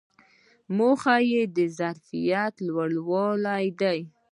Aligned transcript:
موخه 0.77 1.15
یې 1.31 1.41
د 1.55 1.57
ظرفیت 1.77 2.53
لوړول 2.67 3.41
دي. 3.81 3.99